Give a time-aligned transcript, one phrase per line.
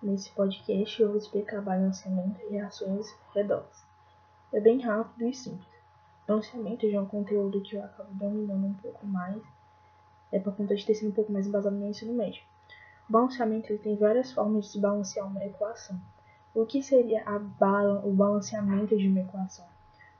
[0.00, 3.84] Nesse podcast eu vou explicar balanceamento e reações redox.
[4.52, 5.68] É bem rápido e simples.
[6.24, 9.42] Balanceamento já é um conteúdo que eu acabo dominando um pouco mais,
[10.30, 12.44] é por conta de ter sido um pouco mais embasado no ensino médio.
[13.08, 16.00] O balanceamento ele tem várias formas de se balancear uma equação.
[16.54, 17.24] O que seria
[17.58, 19.66] bala o balanceamento de uma equação?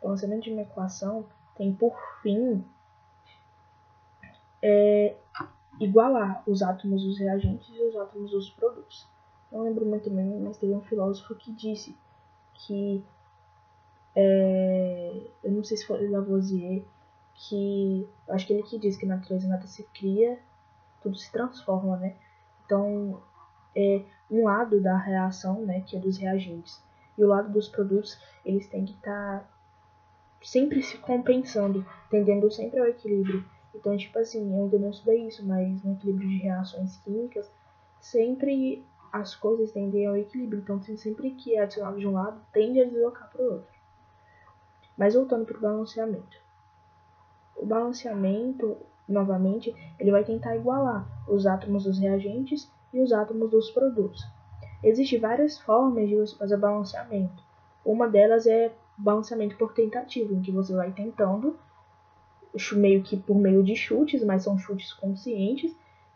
[0.01, 1.25] O balanceamento de uma equação
[1.55, 2.65] tem por fim
[4.61, 5.15] é,
[5.79, 9.07] igualar os átomos dos reagentes e os átomos dos produtos.
[9.51, 11.97] Não lembro muito bem, mas teve um filósofo que disse
[12.55, 13.03] que
[14.15, 16.85] é, eu não sei se foi Lavoisier,
[17.35, 20.39] que acho que ele que diz que na natureza nada se cria,
[21.01, 22.17] tudo se transforma, né?
[22.65, 23.23] Então,
[23.75, 26.83] é um lado da reação, né, que é dos reagentes,
[27.17, 29.49] e o lado dos produtos, eles têm que estar tá
[30.43, 33.45] sempre se compensando, tendendo sempre ao equilíbrio.
[33.75, 37.51] Então, tipo assim, eu ainda não estudei isso, mas no equilíbrio de reações químicas,
[38.01, 40.61] sempre as coisas tendem ao equilíbrio.
[40.61, 43.75] Então, sempre que é adicionado de um lado, tende a deslocar para o outro.
[44.97, 46.39] Mas voltando para o balanceamento.
[47.57, 48.77] O balanceamento,
[49.09, 54.25] novamente, ele vai tentar igualar os átomos dos reagentes e os átomos dos produtos.
[54.83, 57.43] Existem várias formas de você fazer balanceamento.
[57.85, 61.59] Uma delas é balanceamento por tentativa, em que você vai tentando,
[62.75, 65.75] meio que por meio de chutes, mas são chutes conscientes,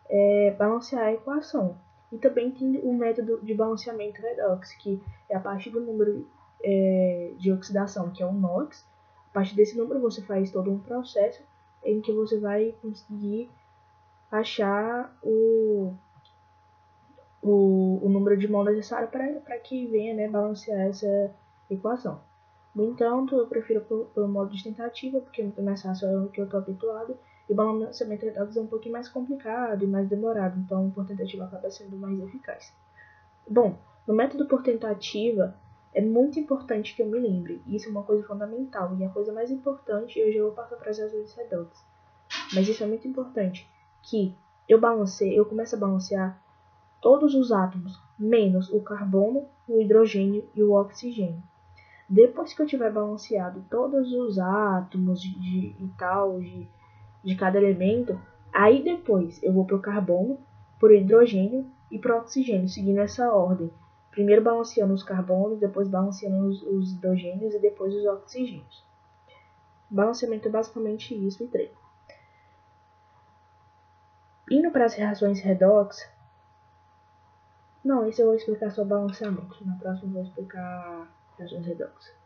[0.09, 1.77] é, balancear a equação.
[2.13, 6.27] E também tem o método de balanceamento redox, que é a partir do número
[6.63, 8.87] é, de oxidação, que é o NOx.
[9.31, 11.41] A partir desse número você faz todo um processo
[11.83, 13.49] em que você vai conseguir
[14.31, 15.91] achar o,
[17.41, 21.33] o, o número de mol necessário para que venha né, balancear essa
[21.67, 22.21] equação.
[22.75, 23.81] No entanto, eu prefiro
[24.13, 27.17] pelo modo de tentativa, porque é muito mais fácil é que eu estou habituado,
[27.49, 31.05] e o balanceamento de dados é um pouquinho mais complicado e mais demorado, então por
[31.05, 32.73] tentativa acaba sendo mais eficaz.
[33.49, 33.77] Bom,
[34.07, 35.55] no método por tentativa,
[35.93, 39.31] é muito importante que eu me lembre, isso é uma coisa fundamental, e a coisa
[39.31, 41.83] mais importante, eu já vou passar para as razões redox,
[42.53, 43.69] mas isso é muito importante,
[44.01, 44.35] que
[44.67, 46.41] eu balanceio, eu começo a balancear
[47.01, 51.43] todos os átomos, menos o carbono, o hidrogênio e o oxigênio.
[52.07, 56.67] Depois que eu tiver balanceado todos os átomos de, de, e tal, de,
[57.23, 58.19] de cada elemento,
[58.51, 60.37] aí depois eu vou para o carbono,
[60.79, 63.71] para o hidrogênio e para o oxigênio, seguindo essa ordem.
[64.11, 68.83] Primeiro balanceando os carbonos, depois balanceando os, os hidrogênios e depois os oxigênios.
[69.89, 71.77] Balanceamento é basicamente isso e treino.
[74.51, 76.07] Indo para as reações redox.
[77.83, 79.65] Não, isso eu vou explicar só balanceamento.
[79.65, 81.07] Na próxima eu vou explicar
[81.37, 82.22] reações redox.